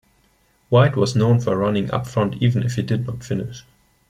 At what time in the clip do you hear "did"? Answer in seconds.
2.81-3.05